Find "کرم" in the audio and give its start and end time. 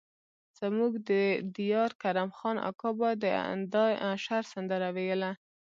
2.01-2.29